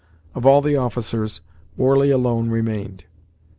Of 0.33 0.47
all 0.47 0.61
the 0.63 0.75
officers, 0.77 1.41
Warley 1.77 2.09
alone 2.09 2.49
remained. 2.49 3.05